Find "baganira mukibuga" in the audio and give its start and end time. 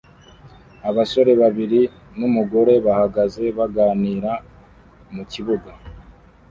3.57-5.71